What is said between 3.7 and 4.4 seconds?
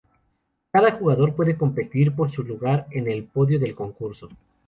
concurso.